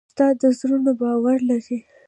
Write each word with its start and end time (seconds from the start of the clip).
استاد 0.09 0.35
د 0.41 0.43
زړونو 0.59 0.91
باور 1.01 1.37
لري. 1.49 1.79